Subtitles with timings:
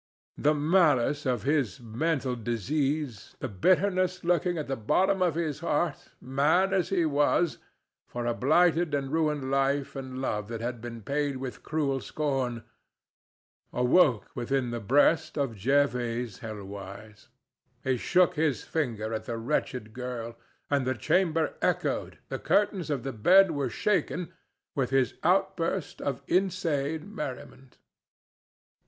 [0.39, 6.09] The malice of his mental disease, the bitterness lurking at the bottom of his heart,
[6.19, 7.59] mad as he was,
[8.07, 12.63] for a blighted and ruined life and love that had been paid with cruel scorn,
[13.71, 17.27] awoke within the breast of Jervase Helwyse.
[17.83, 20.35] He shook his finger at the wretched girl,
[20.67, 24.33] and the chamber echoed, the curtains of the bed were shaken,
[24.73, 27.77] with his outburst of insane merriment.